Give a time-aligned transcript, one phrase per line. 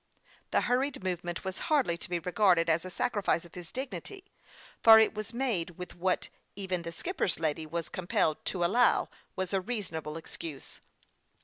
[0.49, 4.25] This hurried movement was hardly to be regarded as a sacrifice of his dignity,
[4.81, 9.53] for it was made with what even the skipper's lady was compelled to allow was
[9.53, 10.81] a reasonable excuse.